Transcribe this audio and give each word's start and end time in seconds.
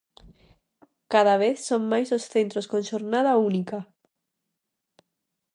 Cada 1.13 1.35
vez 1.43 1.55
son 1.69 1.81
máis 1.91 2.09
os 2.17 2.23
centros 2.33 2.65
con 2.71 2.81
xornada 2.91 3.39
única. 3.49 3.79